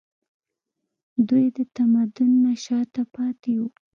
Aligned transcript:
دوی 1.29 1.45
د 1.57 1.59
تمدن 1.75 2.31
نه 2.45 2.53
شاته 2.63 3.01
پاتې 3.15 3.51
وو 3.57 3.67